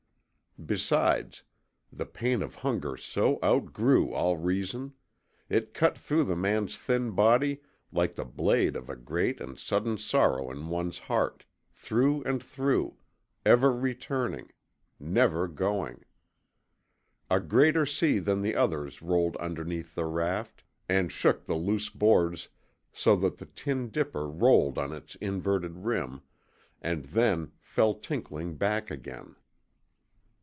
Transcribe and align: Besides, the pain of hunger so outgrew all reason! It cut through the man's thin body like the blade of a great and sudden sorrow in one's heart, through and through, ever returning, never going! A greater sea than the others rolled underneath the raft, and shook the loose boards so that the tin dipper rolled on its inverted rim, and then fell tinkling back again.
Besides, 0.65 1.43
the 1.93 2.05
pain 2.05 2.43
of 2.43 2.55
hunger 2.55 2.95
so 2.97 3.39
outgrew 3.41 4.13
all 4.13 4.35
reason! 4.37 4.93
It 5.49 5.73
cut 5.73 5.97
through 5.97 6.25
the 6.25 6.35
man's 6.35 6.77
thin 6.77 7.11
body 7.11 7.61
like 7.91 8.13
the 8.13 8.25
blade 8.25 8.75
of 8.75 8.87
a 8.89 8.95
great 8.97 9.39
and 9.39 9.57
sudden 9.57 9.97
sorrow 9.97 10.51
in 10.51 10.67
one's 10.67 10.99
heart, 10.99 11.45
through 11.71 12.21
and 12.25 12.43
through, 12.43 12.97
ever 13.45 13.71
returning, 13.71 14.51
never 14.99 15.47
going! 15.47 16.03
A 17.29 17.39
greater 17.39 17.85
sea 17.85 18.19
than 18.19 18.41
the 18.43 18.53
others 18.55 19.01
rolled 19.01 19.37
underneath 19.37 19.95
the 19.95 20.05
raft, 20.05 20.63
and 20.87 21.11
shook 21.13 21.45
the 21.45 21.55
loose 21.55 21.89
boards 21.89 22.49
so 22.91 23.15
that 23.15 23.37
the 23.37 23.47
tin 23.47 23.89
dipper 23.89 24.27
rolled 24.27 24.77
on 24.77 24.91
its 24.91 25.15
inverted 25.15 25.85
rim, 25.85 26.21
and 26.81 27.05
then 27.05 27.53
fell 27.61 27.95
tinkling 27.95 28.57
back 28.57 28.91
again. 28.91 29.37